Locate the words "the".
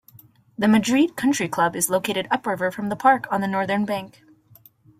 0.57-0.67, 2.89-2.95, 3.41-3.47